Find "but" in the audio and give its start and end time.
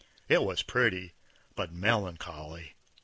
1.55-1.71